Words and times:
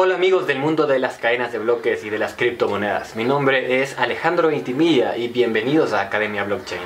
Hola 0.00 0.14
amigos 0.14 0.46
del 0.46 0.60
mundo 0.60 0.86
de 0.86 1.00
las 1.00 1.18
cadenas 1.18 1.50
de 1.50 1.58
bloques 1.58 2.04
y 2.04 2.08
de 2.08 2.20
las 2.20 2.34
criptomonedas. 2.34 3.16
Mi 3.16 3.24
nombre 3.24 3.82
es 3.82 3.98
Alejandro 3.98 4.52
Intimilla 4.52 5.16
y 5.16 5.26
bienvenidos 5.26 5.92
a 5.92 6.02
Academia 6.02 6.44
Blockchain. 6.44 6.80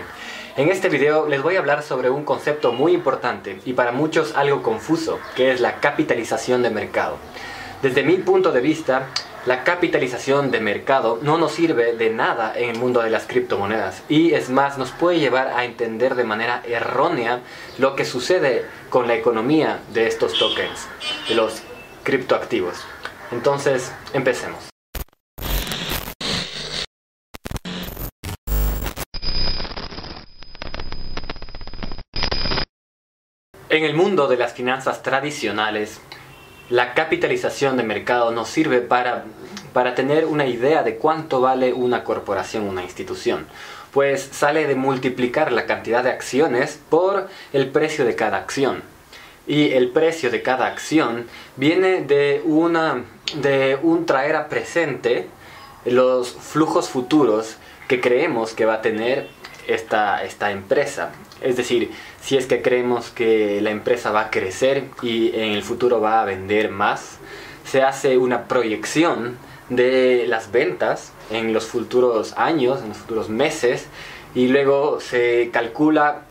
En 0.57 0.71
este 0.71 0.89
video 0.89 1.29
les 1.29 1.43
voy 1.43 1.57
a 1.57 1.59
hablar 1.59 1.83
sobre 1.83 2.09
un 2.09 2.25
concepto 2.25 2.73
muy 2.73 2.95
importante 2.95 3.61
y 3.67 3.75
para 3.75 3.93
muchos 3.93 4.35
algo 4.35 4.63
confuso, 4.63 5.21
que 5.37 5.51
es 5.51 5.61
la 5.61 5.79
capitalización 5.79 6.63
de 6.63 6.71
mercado. 6.71 7.19
Desde 7.83 8.03
mi 8.03 8.17
punto 8.17 8.51
de 8.51 8.63
vista, 8.63 9.09
la 9.45 9.63
capitalización 9.63 10.51
de 10.51 10.61
mercado 10.61 11.19
no 11.21 11.37
nos 11.37 11.53
sirve 11.53 11.93
de 11.93 12.09
nada 12.09 12.55
en 12.57 12.71
el 12.71 12.79
mundo 12.79 13.03
de 13.03 13.11
las 13.11 13.27
criptomonedas 13.27 14.03
y 14.09 14.33
es 14.33 14.49
más, 14.49 14.79
nos 14.79 14.91
puede 14.91 15.19
llevar 15.19 15.49
a 15.49 15.67
entender 15.67 16.15
de 16.15 16.25
manera 16.25 16.63
errónea 16.67 17.41
lo 17.77 17.95
que 17.95 18.07
sucede 18.07 18.65
con 18.89 19.07
la 19.07 19.17
economía 19.17 19.81
de 19.93 20.07
estos 20.07 20.39
tokens, 20.39 20.89
de 21.29 21.35
los 21.35 21.61
criptoactivos. 22.05 22.87
Entonces, 23.33 23.91
empecemos. 24.13 24.69
En 33.71 33.85
el 33.85 33.95
mundo 33.95 34.29
de 34.29 34.37
las 34.37 34.53
finanzas 34.53 35.03
tradicionales, 35.03 35.99
la 36.69 36.93
capitalización 36.93 37.79
de 37.79 37.83
mercado 37.85 38.31
nos 38.31 38.49
sirve 38.49 38.83
para, 38.83 39.25
para 39.73 39.95
tener 39.95 40.27
una 40.27 40.45
idea 40.45 40.83
de 40.83 40.97
cuánto 40.97 41.41
vale 41.41 41.73
una 41.73 42.05
corporación, 42.05 42.69
una 42.69 42.83
institución. 42.83 43.47
Pues 43.93 44.29
sale 44.31 44.67
de 44.67 44.75
multiplicar 44.75 45.53
la 45.53 45.65
cantidad 45.65 46.05
de 46.05 46.11
acciones 46.11 46.79
por 46.91 47.31
el 47.55 47.71
precio 47.71 48.05
de 48.05 48.15
cada 48.15 48.37
acción. 48.37 48.92
Y 49.47 49.73
el 49.73 49.91
precio 49.91 50.31
de 50.31 50.43
cada 50.43 50.67
acción 50.67 51.27
viene 51.57 52.03
de, 52.03 52.43
una, 52.45 53.05
de 53.37 53.79
un 53.83 54.07
traer 54.07 54.37
a 54.37 54.49
presente 54.49 55.29
los 55.85 56.31
flujos 56.31 56.89
futuros 56.89 57.57
que 57.89 58.01
creemos 58.01 58.53
que 58.55 58.65
va 58.65 58.75
a 58.75 58.83
tener 58.83 59.29
esta, 59.67 60.23
esta 60.23 60.53
empresa. 60.53 61.13
Es 61.41 61.57
decir, 61.57 61.91
si 62.21 62.37
es 62.37 62.47
que 62.47 62.63
creemos 62.63 63.11
que 63.11 63.61
la 63.61 63.71
empresa 63.71 64.13
va 64.13 64.23
a 64.23 64.31
crecer 64.31 64.85
y 65.03 65.35
en 65.35 65.53
el 65.53 65.63
futuro 65.63 66.01
va 66.01 66.23
a 66.23 66.25
vender 66.25 66.71
más, 66.71 67.19
se 67.65 67.83
hace 67.83 68.19
una 68.19 68.49
proyección 68.49 69.37
de 69.69 70.25
las 70.29 70.53
ventas 70.53 71.13
en 71.31 71.53
los 71.53 71.67
futuros 71.67 72.35
años, 72.37 72.83
en 72.83 72.91
los 72.91 72.99
futuros 72.99 73.29
meses, 73.29 73.87
y 74.35 74.49
luego 74.49 75.01
se 75.01 75.51
calcula 75.53 76.23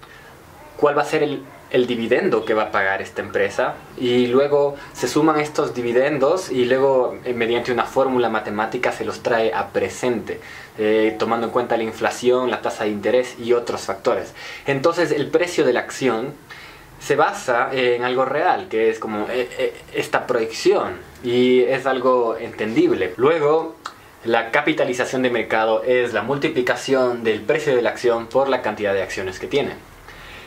cuál 0.78 0.98
va 0.98 1.02
a 1.02 1.06
ser 1.06 1.23
el, 1.23 1.44
el 1.72 1.88
dividendo 1.88 2.44
que 2.44 2.53
va 2.53 2.64
a 2.64 2.72
pagar 2.72 3.02
esta 3.02 3.22
empresa 3.22 3.75
y 3.97 4.27
luego 4.27 4.75
se 4.94 5.08
suman 5.08 5.39
estos 5.39 5.73
dividendos 5.73 6.52
y 6.52 6.66
luego 6.66 7.17
eh, 7.23 7.33
mediante 7.33 7.72
una 7.72 7.86
fórmula 7.86 8.30
matemática 8.30 8.91
se 8.91 9.05
los 9.05 9.23
trae 9.23 9.53
a 9.53 9.69
presente, 9.69 10.39
eh, 10.77 11.16
tomando 11.17 11.47
en 11.47 11.53
cuenta 11.53 11.77
la 11.77 11.83
inflación, 11.83 12.52
la 12.52 12.61
tasa 12.61 12.83
de 12.83 12.89
interés 12.89 13.38
y 13.39 13.53
otros 13.53 13.81
factores. 13.81 14.33
Entonces 14.66 15.11
el 15.11 15.27
precio 15.27 15.66
de 15.66 15.73
la 15.73 15.80
acción 15.80 16.33
se 16.99 17.16
basa 17.16 17.69
en 17.72 18.03
algo 18.03 18.25
real, 18.25 18.67
que 18.69 18.89
es 18.89 18.99
como 18.99 19.25
eh, 19.31 19.73
esta 19.94 20.27
proyección 20.27 20.97
y 21.23 21.61
es 21.61 21.86
algo 21.86 22.38
entendible. 22.38 23.14
Luego 23.17 23.77
la 24.25 24.52
capitalización 24.52 25.23
de 25.23 25.31
mercado 25.31 25.83
es 25.83 26.14
la 26.14 26.22
multiplicación 26.22 27.23
del 27.23 27.42
precio 27.42 27.75
de 27.75 27.81
la 27.81 27.89
acción 27.89 28.27
por 28.27 28.49
la 28.49 28.61
cantidad 28.61 28.94
de 28.94 29.02
acciones 29.02 29.39
que 29.39 29.47
tiene. 29.47 29.91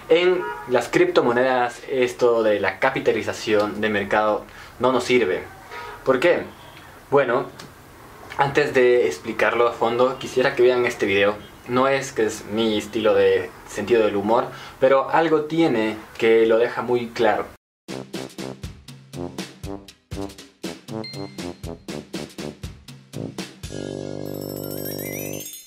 En 0.08 0.42
las 0.68 0.88
criptomonedas 0.88 1.80
esto 1.88 2.42
de 2.42 2.60
la 2.60 2.78
capitalización 2.78 3.80
de 3.80 3.88
mercado 3.88 4.44
no 4.78 4.92
nos 4.92 5.04
sirve. 5.04 5.42
¿Por 6.04 6.20
qué? 6.20 6.42
Bueno, 7.10 7.46
antes 8.36 8.74
de 8.74 9.06
explicarlo 9.06 9.66
a 9.66 9.72
fondo, 9.72 10.18
quisiera 10.18 10.54
que 10.54 10.62
vean 10.62 10.84
este 10.84 11.06
video. 11.06 11.36
No 11.68 11.88
es 11.88 12.12
que 12.12 12.26
es 12.26 12.44
mi 12.44 12.76
estilo 12.76 13.14
de 13.14 13.50
sentido 13.66 14.04
del 14.04 14.16
humor, 14.16 14.48
pero 14.78 15.08
algo 15.08 15.44
tiene 15.44 15.96
que 16.18 16.44
lo 16.44 16.58
deja 16.58 16.82
muy 16.82 17.08
claro. 17.08 17.46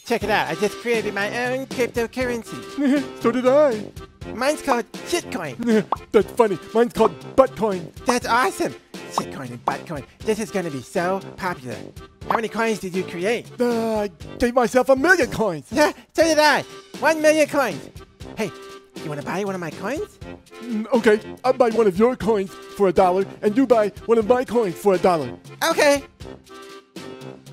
Check 0.06 0.24
it 0.24 0.30
out, 0.30 0.48
I 0.48 0.56
just 0.56 0.76
created 0.82 1.14
my 1.14 1.28
own 1.48 1.66
cryptocurrency. 1.66 3.04
so 3.22 3.32
did 3.32 3.46
I. 3.46 4.07
Mine's 4.36 4.62
called 4.62 4.90
shitcoin. 4.92 5.86
That's 6.12 6.32
funny. 6.32 6.58
Mine's 6.74 6.94
called 6.94 7.12
Buttcoin. 7.36 7.92
That's 8.06 8.26
awesome. 8.28 8.76
Shitcoin 9.12 9.50
and 9.52 9.66
buttcoin. 9.66 10.04
This 10.20 10.40
is 10.40 10.52
gonna 10.52 10.70
be 10.70 10.82
so 10.82 11.22
popular. 11.38 11.78
How 12.30 12.36
many 12.36 12.50
coins 12.50 12.80
did 12.80 12.96
you 12.96 13.04
create? 13.04 13.48
Uh, 13.60 14.02
I 14.02 14.12
gave 14.38 14.54
myself 14.54 14.90
a 14.90 14.96
million 14.96 15.32
coins. 15.32 15.66
Yeah, 15.72 15.92
so 16.14 16.24
did 16.24 16.38
I. 16.38 16.62
One 17.00 17.22
million 17.22 17.48
coins. 17.48 17.90
Hey, 18.38 18.52
you 19.04 19.10
wanna 19.10 19.24
buy 19.24 19.44
one 19.44 19.56
of 19.56 19.62
my 19.62 19.72
coins? 19.72 20.20
Mm, 20.62 20.86
Okay, 20.94 21.20
I'll 21.44 21.54
buy 21.54 21.70
one 21.70 21.88
of 21.88 21.98
your 21.98 22.16
coins 22.16 22.52
for 22.76 22.90
a 22.90 22.94
dollar, 22.94 23.26
and 23.42 23.56
you 23.56 23.66
buy 23.66 23.90
one 24.08 24.18
of 24.18 24.28
my 24.28 24.44
coins 24.44 24.76
for 24.76 24.94
a 24.94 24.98
dollar. 25.00 25.32
Okay. 25.70 26.04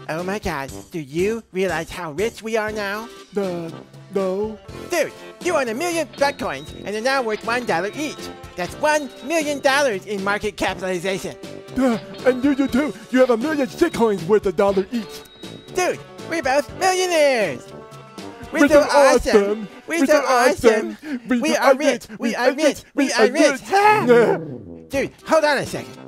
Oh 0.09 0.23
my 0.23 0.39
god, 0.39 0.71
do 0.91 0.99
you 1.01 1.43
realize 1.53 1.89
how 1.89 2.13
rich 2.13 2.43
we 2.43 2.57
are 2.57 2.73
now? 2.73 3.09
Uh, 3.37 3.71
no. 4.15 4.59
Dude, 4.91 5.13
you 5.45 5.57
own 5.57 5.69
a 5.69 5.75
million 5.75 6.07
Bitcoins 6.09 6.75
and 6.85 6.95
they're 6.95 7.03
now 7.03 7.23
worth 7.23 7.45
one 7.47 7.65
dollar 7.67 7.91
each. 7.95 8.17
That's 8.57 8.75
one 8.77 9.11
million 9.27 9.61
dollars 9.61 10.07
in 10.07 10.23
market 10.25 10.57
capitalization. 10.57 11.37
Uh, 11.77 11.99
and 12.27 12.43
you 12.45 12.55
do 12.55 12.69
too. 12.69 12.95
You 13.11 13.21
have 13.21 13.31
a 13.31 13.37
million 13.37 13.67
shitcoins 13.67 14.25
worth 14.27 14.47
a 14.47 14.53
dollar 14.53 14.87
each. 14.93 15.23
Dude, 15.75 15.99
we're 16.31 16.43
both 16.43 16.73
millionaires. 16.79 17.67
We're, 18.53 18.61
We're 18.61 18.69
so 18.69 18.83
so 18.83 18.89
awesome. 18.89 19.37
awesome. 19.37 19.69
We're, 19.89 20.07
so 20.07 20.25
awesome. 20.25 20.97
We, 21.29 21.57
are 21.57 21.75
rich. 21.75 22.07
We 22.21 22.37
are 22.37 22.53
rich. 22.53 22.85
We 22.95 23.13
are 23.13 23.29
rich. 23.29 23.61
Dude, 24.91 25.11
hold 25.27 25.45
on 25.45 25.59
a 25.59 25.67
second. 25.67 25.99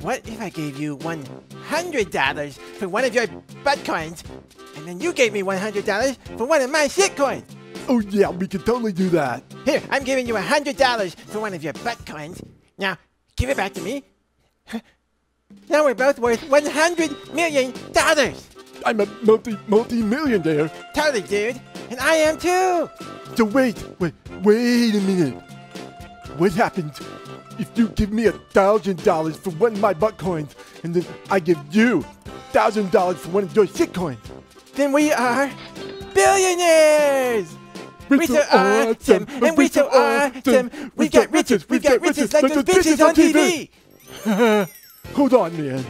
What 0.00 0.26
if 0.28 0.40
I 0.40 0.48
gave 0.48 0.78
you 0.78 0.96
one 0.96 1.24
hundred 1.64 2.10
dollars 2.10 2.58
for 2.78 2.88
one 2.88 3.04
of 3.04 3.14
your 3.14 3.28
Bitcoins, 3.64 4.24
and 4.76 4.86
then 4.88 5.00
you 5.00 5.12
gave 5.12 5.32
me 5.32 5.44
one 5.44 5.58
hundred 5.58 5.84
dollars 5.86 6.18
for 6.36 6.44
one 6.44 6.60
of 6.60 6.70
my 6.70 6.86
shitcoins? 6.86 7.44
Oh 7.88 8.00
yeah, 8.00 8.30
we 8.30 8.48
can 8.48 8.60
totally 8.62 8.92
do 8.92 9.08
that. 9.10 9.42
Here, 9.64 9.82
I'm 9.90 10.02
giving 10.04 10.26
you 10.26 10.36
a 10.36 10.40
hundred 10.40 10.76
dollars 10.76 11.14
for 11.14 11.40
one 11.40 11.54
of 11.54 11.62
your 11.62 11.72
butt 11.84 12.04
coins. 12.06 12.42
Now, 12.78 12.98
give 13.36 13.48
it 13.50 13.56
back 13.56 13.74
to 13.74 13.80
me. 13.80 14.04
Now 15.68 15.84
we're 15.84 15.94
both 15.94 16.18
worth 16.18 16.42
one 16.50 16.66
hundred 16.66 17.10
million 17.32 17.72
dollars. 17.92 18.48
I'm 18.84 19.00
a 19.00 19.06
multi 19.22 19.56
multi 19.68 20.02
millionaire. 20.02 20.70
Totally, 20.92 21.22
dude. 21.22 21.60
And 21.88 22.00
I 22.00 22.16
am 22.16 22.36
too. 22.36 22.90
So 23.36 23.44
wait, 23.44 23.82
wait, 24.00 24.14
wait 24.42 24.94
a 24.96 25.00
minute. 25.00 25.40
What 26.36 26.52
happens 26.52 27.00
if 27.60 27.70
you 27.76 27.88
give 27.90 28.12
me 28.12 28.26
a 28.26 28.32
thousand 28.32 29.04
dollars 29.04 29.36
for 29.36 29.50
one 29.50 29.74
of 29.74 29.80
my 29.80 29.94
butt 29.94 30.18
coins, 30.18 30.54
and 30.82 30.94
then 30.94 31.06
I 31.30 31.38
give 31.38 31.58
you 31.70 32.02
thousand 32.50 32.90
dollars 32.90 33.18
for 33.18 33.28
one 33.30 33.44
of 33.44 33.54
your 33.54 33.68
shit 33.68 33.94
coins? 33.94 34.18
Then 34.74 34.92
we 34.92 35.12
are 35.12 35.48
billionaires. 36.12 37.54
We're 38.08 38.26
so 38.26 38.42
awesome, 38.52 39.26
and 39.28 39.56
we're 39.56 39.68
so 39.68 39.88
awesome. 39.88 40.70
We've 40.96 41.10
got 41.10 41.32
riches, 41.32 41.68
we've 41.68 41.82
got 41.82 42.00
riches 42.00 42.32
like 42.32 42.52
those 42.52 42.64
bitches 42.64 43.04
on 43.04 43.14
TV. 43.14 43.70
Hold 45.14 45.34
on, 45.34 45.56
man. 45.56 45.84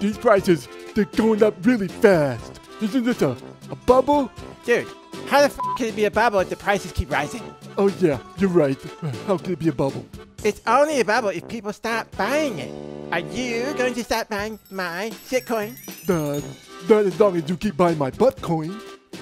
These 0.00 0.18
prices, 0.18 0.68
they're 0.94 1.04
going 1.04 1.42
up 1.42 1.54
really 1.64 1.88
fast. 1.88 2.60
Isn't 2.80 3.04
this 3.04 3.22
a, 3.22 3.36
a 3.70 3.76
bubble? 3.76 4.30
Dude, 4.64 4.86
how 5.26 5.40
the 5.40 5.46
f 5.46 5.58
can 5.76 5.86
it 5.86 5.96
be 5.96 6.04
a 6.06 6.10
bubble 6.10 6.40
if 6.40 6.48
the 6.48 6.56
prices 6.56 6.92
keep 6.92 7.10
rising? 7.10 7.42
Oh 7.76 7.88
yeah, 8.00 8.18
you're 8.38 8.50
right. 8.50 8.80
How 9.26 9.36
can 9.36 9.52
it 9.52 9.58
be 9.58 9.68
a 9.68 9.72
bubble? 9.72 10.04
It's 10.42 10.62
only 10.66 11.00
a 11.00 11.04
bubble 11.04 11.28
if 11.28 11.46
people 11.48 11.72
stop 11.72 12.10
buying 12.16 12.58
it. 12.58 12.70
Are 13.12 13.20
you 13.20 13.74
going 13.74 13.92
to 13.94 14.04
stop 14.04 14.28
buying 14.28 14.58
my 14.70 15.10
shitcoin? 15.28 15.76
Uh, 16.08 16.40
not 16.88 17.04
as 17.04 17.20
long 17.20 17.36
as 17.36 17.48
you 17.48 17.56
keep 17.56 17.76
buying 17.76 17.98
my 17.98 18.10
butt 18.10 18.40
coin. 18.40 18.80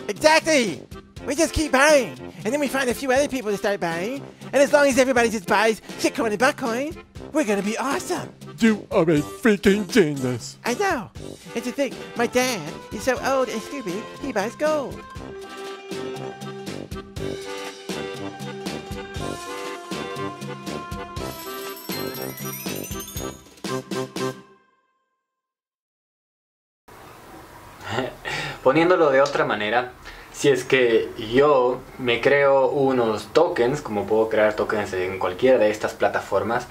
Exactly! 0.09 0.81
We 1.27 1.35
just 1.35 1.53
keep 1.53 1.73
buying, 1.73 2.19
and 2.45 2.53
then 2.53 2.61
we 2.61 2.69
find 2.69 2.89
a 2.89 2.95
few 2.95 3.13
other 3.13 3.29
people 3.29 3.51
to 3.51 3.57
start 3.59 3.81
buying, 3.81 4.23
and 4.45 4.57
as 4.57 4.73
long 4.73 4.87
as 4.87 4.99
everybody 4.99 5.29
just 5.31 5.47
buys 5.47 5.81
shitcoin 5.99 6.31
and 6.31 6.39
buttcoin, 6.39 6.97
we're 7.33 7.45
gonna 7.45 7.63
be 7.63 7.77
awesome. 7.77 8.33
You 8.59 8.87
are 8.91 9.03
a 9.03 9.21
freaking 9.21 9.89
genius. 9.91 10.59
I 10.65 10.75
know. 10.75 11.11
And 11.55 11.65
to 11.65 11.73
think, 11.73 11.95
my 12.17 12.27
dad 12.27 12.73
is 12.93 13.03
so 13.03 13.19
old 13.25 13.49
and 13.49 13.61
stupid, 13.61 14.03
he 14.21 14.33
buys 14.33 14.57
gold. 14.57 15.01
Poniéndolo 28.63 29.11
de 29.11 29.21
otra 29.21 29.45
manera, 29.45 29.93
si 30.39 30.51
es 30.51 30.63
que 30.63 31.09
yo 31.33 31.81
me 31.99 32.21
creo 32.21 32.69
unos 32.69 33.27
tokens, 33.33 33.83
como 33.83 34.07
puedo 34.07 34.29
crear 34.29 34.55
tokens 34.55 34.93
en 34.93 35.19
cualquiera 35.19 35.59
de 35.59 35.71
estas 35.71 35.95
plataformas, 35.95 36.69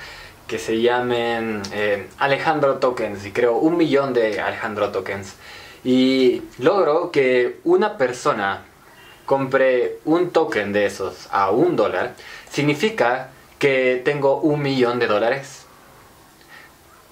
que 0.48 0.58
se 0.58 0.80
llamen 0.80 1.62
eh, 1.74 2.08
Alejandro 2.18 2.78
Tokens 2.78 3.26
y 3.26 3.32
creo 3.32 3.58
un 3.58 3.76
millón 3.76 4.14
de 4.14 4.40
Alejandro 4.40 4.92
Tokens. 4.94 5.36
Y 5.84 6.44
logro 6.60 7.12
que 7.12 7.60
una 7.66 7.98
persona 7.98 8.64
compre 9.26 10.00
un 10.06 10.30
token 10.30 10.72
de 10.72 10.86
esos 10.86 11.28
a 11.30 11.52
un 11.52 11.76
dólar, 11.76 12.16
significa 12.50 13.32
que 13.60 14.02
tengo 14.06 14.40
un 14.40 14.62
millón 14.62 14.98
de 14.98 15.08
dólares. 15.08 15.66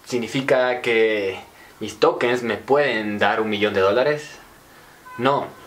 ¿Significa 0.05 0.79
que 0.79 1.37
mis 1.81 1.99
tokens 1.99 2.43
me 2.43 2.55
pueden 2.55 3.19
dar 3.19 3.41
un 3.41 3.49
millón 3.49 3.73
de 3.73 3.81
dólares? 3.81 4.29
No. 5.17 5.64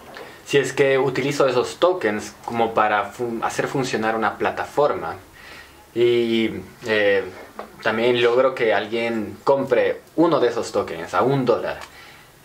Si 0.49 0.57
es 0.57 0.73
que 0.73 0.97
utilizo 0.97 1.47
esos 1.47 1.77
tokens 1.77 2.35
como 2.47 2.73
para 2.73 3.13
hacer 3.43 3.69
funcionar 3.69 4.17
una 4.17 4.39
plataforma 4.39 5.17
y 5.95 6.53
eh, 6.87 7.23
también 7.83 8.23
logro 8.23 8.55
que 8.55 8.73
alguien 8.73 9.37
compre 9.45 10.01
uno 10.17 10.41
de 10.41 10.49
esos 10.49 10.73
tokens 10.73 11.13
a 11.13 11.21
un 11.21 11.45
dólar, 11.45 11.81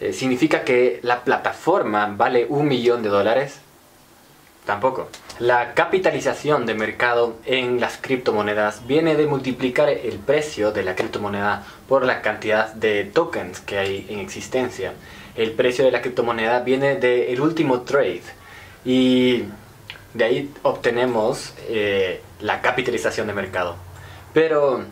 eh, 0.01 0.11
¿significa 0.11 0.65
que 0.65 0.99
la 1.01 1.23
plataforma 1.23 2.13
vale 2.17 2.45
un 2.49 2.67
millón 2.67 3.03
de 3.03 3.07
dólares? 3.07 3.61
Tampoco. 4.65 5.09
La 5.39 5.73
capitalización 5.73 6.65
de 6.65 6.73
mercado 6.73 7.35
en 7.45 7.81
las 7.81 7.97
criptomonedas 7.97 8.87
viene 8.87 9.15
de 9.15 9.25
multiplicar 9.27 9.89
el 9.89 10.19
precio 10.19 10.71
de 10.71 10.83
la 10.83 10.95
criptomoneda 10.95 11.63
por 11.89 12.05
la 12.05 12.21
cantidad 12.21 12.71
de 12.73 13.03
tokens 13.03 13.59
que 13.59 13.77
hay 13.77 14.05
en 14.09 14.19
existencia. 14.19 14.93
El 15.35 15.51
precio 15.51 15.83
de 15.83 15.91
la 15.91 16.01
criptomoneda 16.01 16.61
viene 16.61 16.95
del 16.95 17.41
último 17.41 17.81
trade 17.81 18.21
y 18.85 19.43
de 20.13 20.23
ahí 20.23 20.53
obtenemos 20.61 21.53
eh, 21.67 22.21
la 22.39 22.61
capitalización 22.61 23.27
de 23.27 23.33
mercado. 23.33 23.75
Pero, 24.33 24.83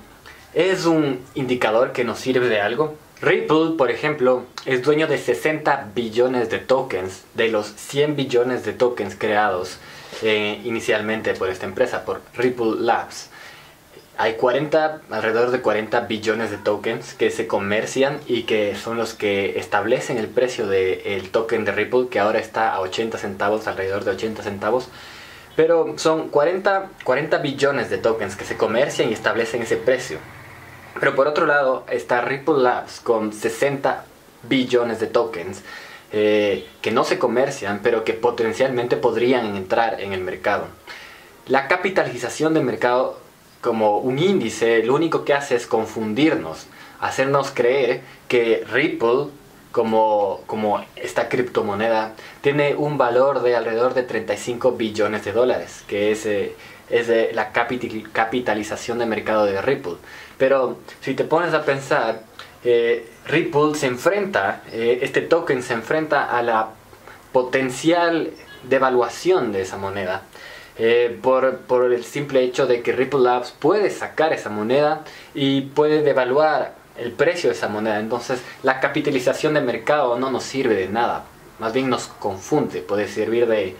¿es 0.53 0.85
un 0.85 1.23
indicador 1.35 1.93
que 1.93 2.03
nos 2.03 2.19
sirve 2.19 2.49
de 2.49 2.59
algo? 2.59 2.95
Ripple, 3.21 3.75
por 3.77 3.91
ejemplo, 3.91 4.45
es 4.65 4.81
dueño 4.81 5.05
de 5.05 5.19
60 5.19 5.91
billones 5.93 6.49
de 6.49 6.57
tokens 6.57 7.23
de 7.35 7.49
los 7.49 7.67
100 7.67 8.15
billones 8.15 8.65
de 8.65 8.73
tokens 8.73 9.15
creados 9.15 9.77
eh, 10.23 10.59
inicialmente 10.63 11.35
por 11.35 11.49
esta 11.49 11.67
empresa, 11.67 12.03
por 12.03 12.21
Ripple 12.33 12.77
Labs. 12.79 13.29
Hay 14.17 14.33
40, 14.33 15.01
alrededor 15.11 15.51
de 15.51 15.61
40 15.61 15.99
billones 16.01 16.49
de 16.49 16.57
tokens 16.57 17.13
que 17.13 17.29
se 17.29 17.45
comercian 17.45 18.19
y 18.25 18.43
que 18.43 18.75
son 18.75 18.97
los 18.97 19.13
que 19.13 19.59
establecen 19.59 20.17
el 20.17 20.27
precio 20.27 20.65
del 20.65 21.29
token 21.29 21.63
de 21.63 21.73
Ripple, 21.73 22.07
que 22.09 22.19
ahora 22.19 22.39
está 22.39 22.73
a 22.73 22.81
80 22.81 23.19
centavos, 23.19 23.67
alrededor 23.67 24.03
de 24.03 24.11
80 24.11 24.41
centavos. 24.41 24.89
Pero 25.55 25.93
son 25.97 26.29
40, 26.29 26.89
40 27.03 27.37
billones 27.37 27.91
de 27.91 27.99
tokens 27.99 28.35
que 28.35 28.45
se 28.45 28.57
comercian 28.57 29.09
y 29.09 29.13
establecen 29.13 29.61
ese 29.61 29.77
precio. 29.77 30.17
Pero 30.99 31.15
por 31.15 31.27
otro 31.27 31.45
lado 31.45 31.85
está 31.89 32.21
Ripple 32.21 32.59
Labs 32.59 32.99
con 32.99 33.33
60 33.33 34.05
billones 34.43 34.99
de 34.99 35.07
tokens 35.07 35.63
eh, 36.13 36.67
que 36.81 36.91
no 36.91 37.03
se 37.03 37.17
comercian, 37.17 37.79
pero 37.81 38.03
que 38.03 38.13
potencialmente 38.13 38.97
podrían 38.97 39.55
entrar 39.55 40.01
en 40.01 40.13
el 40.13 40.21
mercado. 40.21 40.65
La 41.47 41.67
capitalización 41.67 42.53
del 42.53 42.65
mercado 42.65 43.17
como 43.61 43.99
un 43.99 44.19
índice 44.19 44.83
lo 44.83 44.95
único 44.95 45.23
que 45.23 45.33
hace 45.33 45.55
es 45.55 45.67
confundirnos, 45.67 46.67
hacernos 46.99 47.51
creer 47.51 48.01
que 48.27 48.65
Ripple 48.69 49.27
como, 49.71 50.41
como 50.47 50.83
esta 50.97 51.29
criptomoneda 51.29 52.13
tiene 52.41 52.75
un 52.75 52.97
valor 52.97 53.41
de 53.41 53.55
alrededor 53.55 53.93
de 53.93 54.03
35 54.03 54.73
billones 54.73 55.23
de 55.23 55.31
dólares, 55.31 55.83
que 55.87 56.11
es, 56.11 56.25
eh, 56.25 56.55
es 56.89 57.33
la 57.33 57.53
capitalización 57.53 58.99
de 58.99 59.05
mercado 59.05 59.45
de 59.45 59.61
Ripple. 59.61 59.95
Pero 60.41 60.77
si 61.01 61.13
te 61.13 61.23
pones 61.23 61.53
a 61.53 61.63
pensar, 61.63 62.23
eh, 62.63 63.07
Ripple 63.27 63.75
se 63.75 63.85
enfrenta, 63.85 64.63
eh, 64.71 64.97
este 65.03 65.21
token 65.21 65.61
se 65.61 65.75
enfrenta 65.75 66.35
a 66.35 66.41
la 66.41 66.69
potencial 67.31 68.31
devaluación 68.67 69.51
de 69.51 69.61
esa 69.61 69.77
moneda. 69.77 70.23
Eh, 70.79 71.15
por, 71.21 71.57
por, 71.59 71.93
el 71.93 72.03
simple 72.03 72.41
hecho 72.41 72.65
de 72.65 72.81
que 72.81 72.91
Ripple 72.91 73.19
Labs 73.19 73.51
puede 73.51 73.91
sacar 73.91 74.33
esa 74.33 74.49
moneda 74.49 75.03
y 75.35 75.61
puede 75.61 76.01
devaluar 76.01 76.73
el 76.97 77.11
precio 77.11 77.51
de 77.51 77.55
esa 77.55 77.67
moneda. 77.67 77.99
Entonces 77.99 78.41
la 78.63 78.79
capitalización 78.79 79.53
de 79.53 79.61
mercado 79.61 80.17
no 80.17 80.31
nos 80.31 80.41
sirve 80.43 80.73
de 80.73 80.89
nada, 80.89 81.25
más 81.59 81.71
bien 81.71 81.87
nos 81.87 82.07
confunde, 82.07 82.81
puede 82.81 83.07
servir 83.07 83.45
de, 83.45 83.75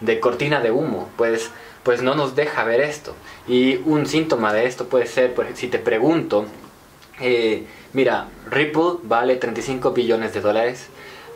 de 0.00 0.20
cortina 0.20 0.60
de 0.60 0.70
humo, 0.70 1.08
pues, 1.16 1.50
pues 1.84 2.02
no 2.02 2.14
nos 2.14 2.34
deja 2.34 2.64
ver 2.64 2.80
esto. 2.80 3.14
Y 3.46 3.76
un 3.84 4.06
síntoma 4.06 4.52
de 4.52 4.66
esto 4.66 4.88
puede 4.88 5.06
ser, 5.06 5.34
pues, 5.34 5.56
si 5.58 5.68
te 5.68 5.78
pregunto, 5.78 6.46
eh, 7.20 7.64
mira, 7.92 8.28
Ripple 8.50 8.98
vale 9.02 9.36
35 9.36 9.92
billones 9.92 10.32
de 10.34 10.40
dólares. 10.40 10.88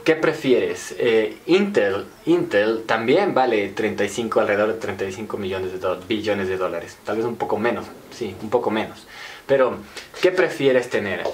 ¿Qué 0.04 0.14
prefieres? 0.14 0.94
Eh, 0.98 1.36
Intel, 1.46 2.06
Intel 2.24 2.84
también 2.86 3.34
vale 3.34 3.68
35, 3.68 4.40
alrededor 4.40 4.72
de 4.72 4.78
35 4.80 5.36
millones 5.36 5.72
de 5.72 5.96
billones 6.08 6.48
de 6.48 6.56
dólares. 6.56 6.96
Tal 7.04 7.18
vez 7.18 7.26
un 7.26 7.36
poco 7.36 7.58
menos, 7.58 7.86
sí, 8.10 8.34
un 8.42 8.48
poco 8.48 8.70
menos. 8.70 9.06
Pero, 9.46 9.76
¿qué 10.22 10.30
prefieres 10.30 10.88
tener? 10.88 11.24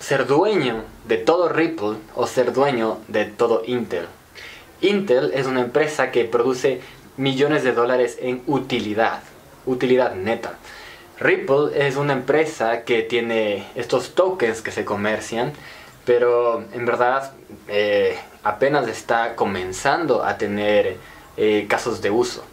¿Ser 0.00 0.26
dueño 0.26 0.84
de 1.06 1.18
todo 1.18 1.50
Ripple 1.50 1.96
o 2.14 2.26
ser 2.26 2.54
dueño 2.54 2.98
de 3.08 3.26
todo 3.26 3.62
Intel? 3.66 4.06
Intel 4.80 5.32
es 5.34 5.46
una 5.46 5.60
empresa 5.60 6.10
que 6.10 6.24
produce 6.24 6.80
millones 7.16 7.64
de 7.64 7.72
dólares 7.72 8.18
en 8.20 8.42
utilidad 8.46 9.20
utilidad 9.66 10.14
neta. 10.14 10.54
Ripple 11.18 11.86
es 11.86 11.96
una 11.96 12.12
empresa 12.12 12.84
que 12.84 13.02
tiene 13.02 13.66
estos 13.74 14.14
tokens 14.14 14.62
que 14.62 14.70
se 14.70 14.84
comercian, 14.84 15.52
pero 16.04 16.64
en 16.72 16.86
verdad 16.86 17.32
eh, 17.68 18.18
apenas 18.42 18.88
está 18.88 19.34
comenzando 19.34 20.24
a 20.24 20.38
tener 20.38 20.96
eh, 21.36 21.66
casos 21.68 22.00
de 22.00 22.10
uso. 22.10 22.44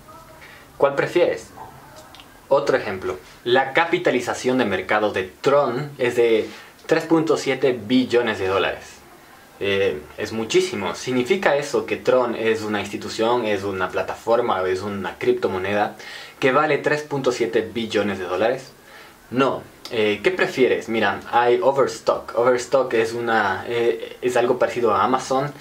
¿Cuál 0.77 0.95
prefieres? 0.95 1.49
Otro 2.49 2.77
ejemplo, 2.77 3.17
la 3.43 3.73
capitalización 3.73 4.57
de 4.57 4.65
mercado 4.65 5.11
de 5.11 5.23
Tron 5.41 5.91
es 5.97 6.15
de 6.15 6.47
3.7 6.87 7.79
billones 7.85 8.39
de 8.39 8.47
dólares. 8.47 9.02
Eh, 9.59 10.01
es 10.17 10.33
muchísimo. 10.33 10.95
¿Significa 10.95 11.55
eso 11.55 11.85
que 11.85 11.97
Tron 11.97 12.35
es 12.35 12.63
una 12.63 12.79
institución, 12.81 13.45
es 13.45 13.63
una 13.63 13.89
plataforma, 13.89 14.61
es 14.67 14.81
una 14.81 15.17
criptomoneda 15.17 15.95
que 16.39 16.51
vale 16.51 16.81
3.7 16.81 17.71
billones 17.71 18.19
de 18.19 18.25
dólares? 18.25 18.71
No. 19.31 19.63
Eh, 19.91 20.21
¿Qué 20.23 20.31
prefieres? 20.31 20.89
Mira, 20.89 21.19
hay 21.31 21.59
Overstock. 21.61 22.37
Overstock 22.37 22.93
es, 22.93 23.13
una, 23.13 23.65
eh, 23.67 24.17
es 24.21 24.37
algo 24.37 24.57
parecido 24.57 24.93
a 24.93 25.03
Amazon 25.03 25.51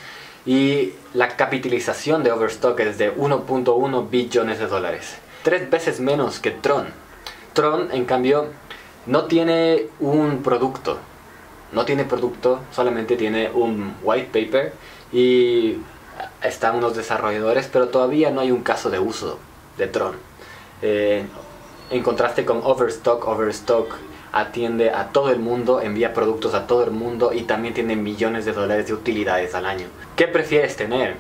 y 0.47 0.95
la 1.15 1.37
capitalización 1.37 2.23
de 2.23 2.33
Overstock 2.33 2.81
es 2.81 2.99
de 2.99 3.15
1.1 3.15 4.11
billones 4.11 4.59
de 4.59 4.67
dólares. 4.67 5.17
Tres 5.43 5.69
veces 5.71 6.01
menos 6.01 6.41
que 6.41 6.51
Tron. 6.51 6.87
Tron, 7.53 7.93
en 7.93 8.05
cambio, 8.05 8.47
no 9.07 9.25
tiene 9.25 9.87
un 10.01 10.43
producto. 10.43 10.99
No 11.73 11.85
tiene 11.85 12.05
producto, 12.05 12.61
solamente 12.71 13.17
tiene 13.17 13.51
un 13.51 13.95
white 14.03 14.29
paper 14.33 14.75
y 15.13 15.79
están 16.43 16.77
unos 16.77 16.97
desarrolladores, 16.97 17.69
pero 17.73 17.89
todavía 17.89 18.31
no 18.31 18.41
hay 18.41 18.51
un 18.51 18.63
caso 18.63 18.91
de 18.91 18.99
uso 18.99 19.39
de 19.79 19.87
Tron. 19.87 20.17
Eh, 20.83 21.25
en 21.91 22.03
contraste 22.03 22.45
con 22.45 22.61
Overstock, 22.63 23.27
Overstock 23.27 23.95
atiende 24.33 24.91
a 24.91 25.09
todo 25.09 25.31
el 25.31 25.39
mundo, 25.39 25.81
envía 25.81 26.15
productos 26.15 26.55
a 26.55 26.67
todo 26.67 26.85
el 26.85 26.91
mundo 26.91 27.33
y 27.33 27.43
también 27.43 27.75
tiene 27.75 27.97
millones 27.97 28.45
de 28.45 28.53
dólares 28.53 28.87
de 28.87 28.95
utilidades 28.95 29.55
al 29.55 29.67
año. 29.67 29.87
¿Qué 30.17 30.27
prefieres 30.27 30.77
tener? 30.77 31.17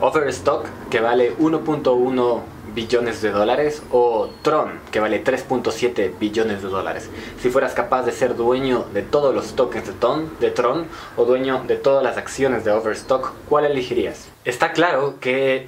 Overstock, 0.00 0.66
que 0.90 1.00
vale 1.00 1.36
1.1 1.36 2.42
billones 2.78 3.20
de 3.22 3.32
dólares, 3.32 3.82
o 3.90 4.30
Tron, 4.42 4.78
que 4.92 5.00
vale 5.00 5.24
3.7 5.24 6.16
billones 6.16 6.62
de 6.62 6.68
dólares. 6.68 7.10
Si 7.42 7.50
fueras 7.50 7.74
capaz 7.74 8.04
de 8.04 8.12
ser 8.12 8.36
dueño 8.36 8.86
de 8.94 9.02
todos 9.02 9.34
los 9.34 9.56
tokens 9.56 9.88
de 9.88 9.94
Tron, 9.94 10.30
de 10.38 10.52
Tron 10.52 10.86
o 11.16 11.24
dueño 11.24 11.64
de 11.66 11.74
todas 11.74 12.04
las 12.04 12.16
acciones 12.16 12.64
de 12.64 12.70
Overstock, 12.70 13.32
¿cuál 13.48 13.64
elegirías? 13.64 14.28
Está 14.44 14.70
claro 14.70 15.16
que 15.18 15.66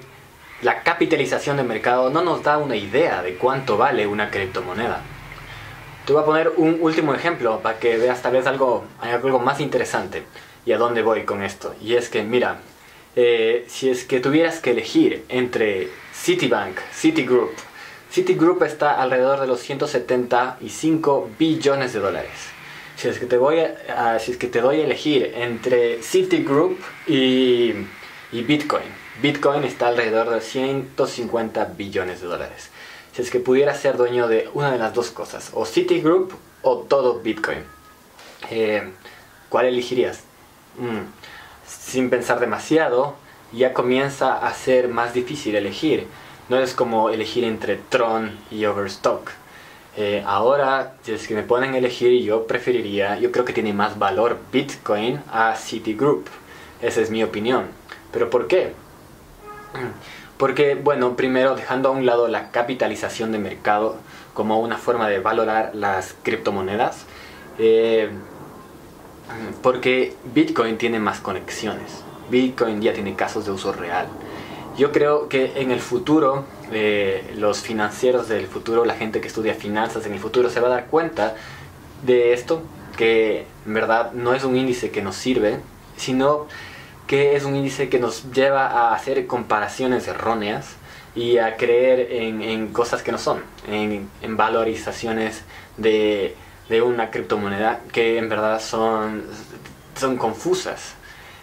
la 0.63 0.85
capitalización 0.85 1.57
de 1.57 1.65
mercado 1.65 2.11
no 2.11 2.23
nos 2.23 2.45
da 2.45 2.59
una 2.59 2.77
idea 2.77 3.25
de 3.25 3.35
cuánto 3.35 3.77
vale 3.77 4.07
una 4.07 4.31
criptomoneda. 4.31 5.01
Te 6.07 6.13
voy 6.13 6.23
a 6.23 6.27
poner 6.27 6.53
un 6.59 6.79
último 6.81 7.13
ejemplo 7.13 7.59
para 7.59 7.81
que 7.81 7.99
veas 7.99 8.23
tal 8.23 8.35
vez 8.35 8.47
algo, 8.47 8.85
algo 9.01 9.41
más 9.41 9.59
interesante 9.59 10.23
y 10.65 10.71
a 10.71 10.79
dónde 10.79 11.03
voy 11.03 11.25
con 11.25 11.43
esto. 11.43 11.75
Y 11.83 11.97
es 11.97 12.09
que, 12.09 12.23
mira, 12.23 12.61
eh, 13.17 13.65
si 13.69 13.91
es 13.91 14.05
que 14.05 14.21
tuvieras 14.21 14.61
que 14.61 14.71
elegir 14.71 15.25
entre 15.29 15.89
Citibank, 16.15 16.79
Citigroup, 16.93 17.51
Citigroup 18.11 18.63
está 18.65 19.01
alrededor 19.01 19.41
de 19.41 19.47
los 19.47 19.61
175 19.61 21.31
billones 21.39 21.93
de 21.93 22.01
dólares. 22.01 22.31
Si 22.97 23.09
es 23.09 23.19
que 23.19 23.27
te, 23.27 23.39
voy 23.39 23.61
a, 23.61 24.19
si 24.19 24.33
es 24.33 24.37
que 24.37 24.49
te 24.49 24.61
doy 24.61 24.81
a 24.81 24.85
elegir 24.85 25.33
entre 25.37 26.03
Citigroup 26.03 26.79
y, 27.07 27.73
Bitcoin, 28.33 28.85
Bitcoin 29.23 29.65
está 29.65 29.89
alrededor 29.89 30.31
de 30.31 30.41
150 30.41 31.65
billones 31.77 32.21
de 32.21 32.27
dólares. 32.27 32.71
Si 33.13 33.23
es 33.23 33.31
que 33.31 33.39
pudiera 33.39 33.75
ser 33.75 33.97
dueño 33.97 34.27
de 34.27 34.51
una 34.55 34.73
de 34.73 34.79
las 34.79 34.93
dos 34.93 35.11
cosas, 35.11 35.51
o 35.55 35.65
Citigroup 35.65 36.33
o 36.63 36.79
todo 36.79 37.21
Bitcoin. 37.21 37.61
Eh, 38.51 38.91
¿Cuál 39.49 39.67
elegirías? 39.67 40.25
Mm, 40.79 41.20
sin 41.71 42.11
pensar 42.11 42.41
demasiado, 42.41 43.15
ya 43.53 43.73
comienza 43.73 44.47
a 44.47 44.53
ser 44.55 44.89
más 44.89 45.15
difícil 45.15 45.55
elegir. 45.55 46.07
No 46.49 46.59
es 46.59 46.75
como 46.75 47.11
elegir 47.11 47.45
entre 47.45 47.77
Tron 47.77 48.39
y 48.51 48.65
Overstock. 48.65 49.31
Eh, 49.97 50.23
ahora, 50.27 50.95
si 51.03 51.13
es 51.13 51.27
que 51.27 51.35
me 51.35 51.43
ponen 51.43 51.75
a 51.75 51.79
elegir, 51.79 52.23
yo 52.23 52.47
preferiría, 52.47 53.19
yo 53.19 53.33
creo 53.33 53.45
que 53.45 53.53
tiene 53.53 53.73
más 53.73 53.99
valor 53.99 54.39
Bitcoin 54.53 55.21
a 55.33 55.57
Citigroup. 55.57 56.27
Esa 56.83 57.01
es 57.01 57.11
mi 57.11 57.23
opinión. 57.23 57.67
¿Pero 58.13 58.31
por 58.31 58.47
qué? 58.47 58.73
Porque, 60.39 60.75
bueno, 60.75 61.17
primero 61.17 61.55
dejando 61.55 61.91
a 61.91 61.93
un 61.93 62.07
lado 62.07 62.27
la 62.29 62.51
capitalización 62.51 63.31
de 63.31 63.39
mercado 63.39 63.97
como 64.33 64.61
una 64.61 64.79
forma 64.79 65.09
de 65.09 65.19
valorar 65.19 65.73
las 65.75 66.15
criptomonedas, 66.23 67.05
eh, 67.59 68.11
porque 69.63 70.15
Bitcoin 70.35 70.79
tiene 70.79 70.99
más 70.99 71.21
conexiones. 71.21 72.03
Bitcoin 72.31 72.81
ya 72.81 72.93
tiene 72.93 73.15
casos 73.15 73.47
de 73.47 73.53
uso 73.53 73.73
real. 73.73 74.07
Yo 74.79 74.93
creo 74.93 75.29
que 75.29 75.53
en 75.57 75.71
el 75.71 75.81
futuro, 75.81 76.45
eh, 76.73 77.35
los 77.37 77.61
financieros 77.61 78.29
del 78.29 78.47
futuro, 78.47 78.85
la 78.85 78.95
gente 78.95 79.21
que 79.21 79.29
estudia 79.29 79.55
finanzas 79.55 80.07
en 80.07 80.13
el 80.13 80.21
futuro, 80.21 80.49
se 80.49 80.61
va 80.61 80.69
a 80.69 80.71
dar 80.71 80.87
cuenta 80.87 81.35
de 82.03 82.33
esto, 82.33 82.63
que 82.97 83.47
en 83.67 83.75
verdad 83.75 84.13
no 84.13 84.33
es 84.33 84.45
un 84.45 84.57
índice 84.57 84.91
que 84.91 85.03
nos 85.03 85.17
sirve, 85.17 85.59
sino 85.97 86.47
que 87.07 87.35
es 87.35 87.45
un 87.45 87.57
índice 87.57 87.89
que 87.89 87.99
nos 87.99 88.33
lleva 88.33 88.67
a 88.67 88.95
hacer 88.95 89.27
comparaciones 89.27 90.07
erróneas 90.07 90.77
y 91.15 91.39
a 91.39 91.57
creer 91.57 92.13
en, 92.13 92.69
cosas 92.69 93.03
que 93.03 93.11
no 93.11 93.19
son, 93.19 93.43
en, 93.69 94.09
valorizaciones 94.37 95.43
de, 95.77 96.37
una 96.81 97.11
criptomoneda 97.11 97.81
que 97.93 98.19
en 98.19 98.29
verdad 98.29 98.61
son, 98.61 99.25
son 99.99 100.17
confusas. 100.17 100.95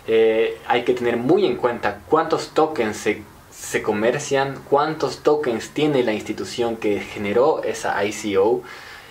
Eh, 0.07 0.57
hay 0.67 0.84
que 0.84 0.93
tener 0.93 1.17
muy 1.17 1.46
en 1.46 1.57
cuenta 1.57 2.00
cuántos 2.07 2.53
tokens 2.53 2.96
se, 2.96 3.24
se, 3.51 3.81
comercian, 3.81 4.57
cuántos 4.69 5.24
tokens 5.24 5.72
tiene 5.72 6.03
la 6.03 6.13
institución 6.13 6.77
que 6.77 7.01
generó 7.01 7.62
esa 7.63 8.01
ICO. 8.05 8.63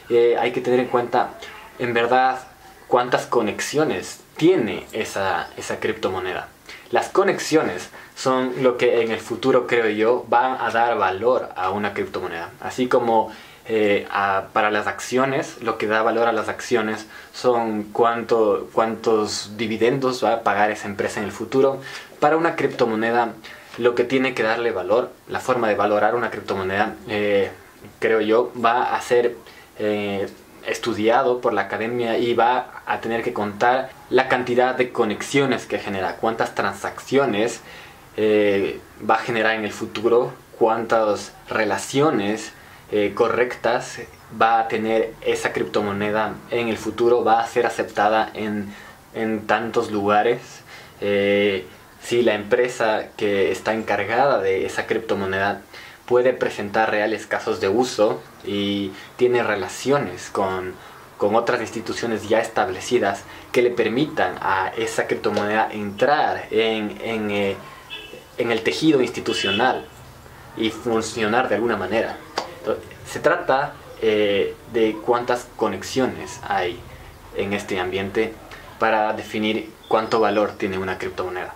Eh, 0.08 0.36
hay 0.38 0.52
que 0.52 0.62
tener 0.62 0.80
en 0.80 0.86
cuenta 0.86 1.34
en 1.78 1.92
verdad 1.92 2.38
cuántas 2.88 3.26
conexiones 3.26 4.20
tiene 4.36 4.86
esa, 4.92 5.50
esa 5.56 5.80
criptomoneda. 5.80 6.48
Las 6.90 7.08
conexiones 7.08 7.90
son 8.14 8.62
lo 8.62 8.78
que 8.78 9.02
en 9.02 9.10
el 9.10 9.20
futuro, 9.20 9.66
creo 9.66 9.88
yo, 9.90 10.24
van 10.28 10.56
a 10.60 10.70
dar 10.70 10.96
valor 10.96 11.50
a 11.56 11.70
una 11.70 11.92
criptomoneda. 11.92 12.50
Así 12.60 12.86
como 12.88 13.32
eh, 13.68 14.06
para 14.52 14.70
las 14.70 14.86
acciones, 14.86 15.62
lo 15.62 15.78
que 15.78 15.86
da 15.86 16.02
valor 16.02 16.28
a 16.28 16.32
las 16.32 16.48
acciones 16.48 17.06
son 17.32 17.84
cuánto, 17.84 18.68
cuántos 18.72 19.56
dividendos 19.56 20.24
va 20.24 20.34
a 20.34 20.42
pagar 20.42 20.70
esa 20.70 20.88
empresa 20.88 21.20
en 21.20 21.26
el 21.26 21.32
futuro. 21.32 21.80
Para 22.20 22.36
una 22.36 22.56
criptomoneda, 22.56 23.32
lo 23.78 23.94
que 23.94 24.04
tiene 24.04 24.34
que 24.34 24.42
darle 24.42 24.70
valor, 24.70 25.10
la 25.28 25.40
forma 25.40 25.68
de 25.68 25.74
valorar 25.74 26.14
una 26.14 26.30
criptomoneda, 26.30 26.94
eh, 27.08 27.50
creo 27.98 28.20
yo, 28.20 28.52
va 28.62 28.94
a 28.94 29.00
ser 29.00 29.36
eh, 29.78 30.28
estudiado 30.66 31.40
por 31.40 31.52
la 31.52 31.62
academia 31.62 32.18
y 32.18 32.34
va 32.34 32.82
a 32.86 33.00
tener 33.00 33.22
que 33.22 33.32
contar 33.32 33.90
la 34.10 34.28
cantidad 34.28 34.74
de 34.74 34.90
conexiones 34.92 35.66
que 35.66 35.78
genera, 35.78 36.16
cuántas 36.16 36.54
transacciones 36.54 37.60
eh, 38.16 38.80
va 39.08 39.16
a 39.16 39.18
generar 39.18 39.54
en 39.54 39.64
el 39.64 39.72
futuro, 39.72 40.32
cuántas 40.58 41.32
relaciones 41.48 42.52
eh, 42.90 43.12
correctas 43.14 44.00
va 44.40 44.60
a 44.60 44.68
tener 44.68 45.14
esa 45.20 45.52
criptomoneda 45.52 46.34
en 46.50 46.68
el 46.68 46.78
futuro, 46.78 47.24
va 47.24 47.40
a 47.40 47.46
ser 47.46 47.66
aceptada 47.66 48.30
en, 48.34 48.74
tantos 49.46 49.90
lugares. 49.90 50.40
Eh, 51.00 51.66
si 52.02 52.22
la 52.22 52.34
empresa 52.34 53.08
que 53.16 53.50
está 53.50 53.74
encargada 53.74 54.40
de 54.40 54.66
esa 54.66 54.86
criptomoneda 54.86 55.62
puede 56.06 56.32
presentar 56.32 56.90
reales 56.90 57.26
casos 57.26 57.60
de 57.60 57.68
uso 57.68 58.22
y 58.44 58.92
tiene 59.16 59.42
relaciones 59.42 60.30
con, 60.30 60.74
otras 61.18 61.62
instituciones 61.62 62.28
ya 62.28 62.40
establecidas 62.40 63.24
que 63.50 63.62
le 63.62 63.70
permitan 63.70 64.36
a 64.40 64.70
esa 64.76 65.06
criptomoneda 65.06 65.68
entrar 65.72 66.46
en, 66.50 66.98
en, 67.02 67.30
eh, 67.30 67.56
el 68.36 68.62
tejido 68.62 69.00
institucional 69.00 69.86
y 70.58 70.70
funcionar 70.70 71.48
de 71.48 71.54
alguna 71.54 71.76
manera. 71.76 72.18
Se 73.06 73.20
trata 73.20 73.74
eh, 74.02 74.54
de 74.72 74.96
cuántas 75.04 75.46
conexiones 75.56 76.40
hay 76.46 76.78
en 77.36 77.52
este 77.52 77.78
ambiente 77.80 78.32
para 78.78 79.12
definir 79.12 79.70
cuánto 79.88 80.20
valor 80.20 80.52
tiene 80.52 80.78
una 80.78 80.98
criptomoneda. 80.98 81.54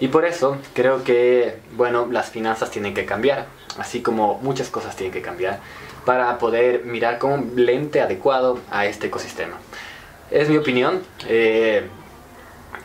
Y 0.00 0.08
por 0.08 0.24
eso 0.24 0.58
creo 0.74 1.02
que, 1.02 1.58
bueno, 1.72 2.06
las 2.10 2.30
finanzas 2.30 2.70
tienen 2.70 2.94
que 2.94 3.04
cambiar, 3.04 3.46
así 3.78 4.00
como 4.00 4.38
muchas 4.42 4.68
cosas 4.68 4.94
tienen 4.94 5.12
que 5.12 5.22
cambiar 5.22 5.60
para 6.04 6.38
poder 6.38 6.84
mirar 6.84 7.18
con 7.18 7.32
un 7.32 7.52
lente 7.66 8.00
adecuado 8.00 8.60
a 8.70 8.86
este 8.86 9.08
ecosistema. 9.08 9.56
Es 10.30 10.48
mi 10.48 10.56
opinión, 10.56 11.02
eh, 11.26 11.86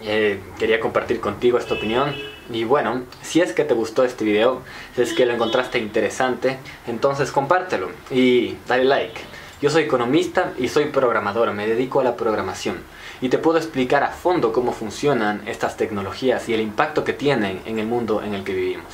eh, 0.02 0.40
quería 0.58 0.80
compartir 0.80 1.20
contigo 1.20 1.58
esta 1.58 1.76
opinión. 1.76 2.14
Y 2.52 2.64
bueno, 2.66 3.04
si 3.22 3.42
es 3.42 3.54
que 3.54 3.64
te 3.64 3.74
gustó 3.74 4.04
este 4.04 4.26
video, 4.26 4.62
si 4.96 5.02
es 5.02 5.14
que 5.14 5.26
lo 5.26 5.34
encontraste 5.34 5.80
interesante, 5.80 6.58
entonces 6.88 7.32
compártelo 7.32 7.90
y 8.12 8.58
dale 8.68 8.84
like. 8.84 9.22
Yo 9.62 9.70
soy 9.70 9.84
economista 9.84 10.54
y 10.60 10.68
soy 10.68 10.86
programador, 10.86 11.52
me 11.54 11.68
dedico 11.68 12.02
a 12.02 12.04
la 12.04 12.18
programación 12.18 12.78
y 13.22 13.30
te 13.30 13.38
puedo 13.38 13.58
explicar 13.58 14.04
a 14.04 14.10
fondo 14.10 14.52
cómo 14.52 14.74
funcionan 14.74 15.48
estas 15.48 15.78
tecnologías 15.78 16.50
y 16.50 16.54
el 16.54 16.60
impacto 16.60 17.06
que 17.06 17.14
tienen 17.14 17.62
en 17.66 17.80
el 17.80 17.86
mundo 17.86 18.22
en 18.22 18.34
el 18.34 18.44
que 18.44 18.54
vivimos. 18.54 18.94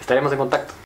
Estaremos 0.00 0.30
en 0.30 0.38
contacto. 0.38 0.74